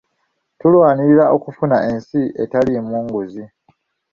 Tulwanirira 0.59 1.25
okufuna 1.35 1.77
ensi 1.91 2.21
etalimu 2.43 2.93
nguzi. 3.05 3.43